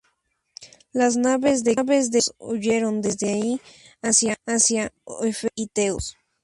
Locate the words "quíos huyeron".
1.75-3.03